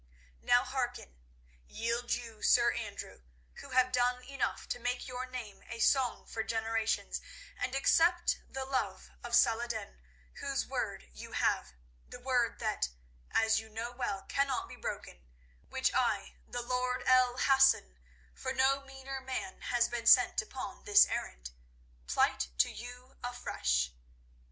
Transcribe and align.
"Now 0.41 0.63
hearken. 0.63 1.19
Yield 1.67 2.15
you, 2.15 2.41
Sir 2.41 2.73
Andrew, 2.73 3.21
who 3.57 3.69
have 3.69 3.91
done 3.91 4.23
enough 4.23 4.67
to 4.69 4.79
make 4.79 5.07
your 5.07 5.27
name 5.27 5.61
a 5.69 5.77
song 5.77 6.25
for 6.25 6.41
generations, 6.43 7.21
and 7.55 7.75
accept 7.75 8.39
the 8.49 8.65
love 8.65 9.11
of 9.23 9.35
Salah 9.35 9.65
ed 9.65 9.69
din, 9.69 10.01
whose 10.39 10.65
word 10.65 11.07
you 11.13 11.33
have, 11.33 11.73
the 12.09 12.19
word 12.19 12.57
that, 12.57 12.89
as 13.29 13.59
you 13.59 13.69
know 13.69 13.91
well, 13.91 14.23
cannot 14.23 14.67
be 14.67 14.75
broken, 14.75 15.23
which 15.69 15.93
I, 15.93 16.33
the 16.47 16.63
lord 16.63 17.03
El 17.05 17.37
Hassan—for 17.37 18.53
no 18.53 18.81
meaner 18.83 19.21
man 19.21 19.61
has 19.65 19.87
been 19.87 20.07
sent 20.07 20.41
upon 20.41 20.83
this 20.85 21.05
errand—plight 21.05 22.47
to 22.57 22.71
you 22.71 23.17
afresh. 23.23 23.91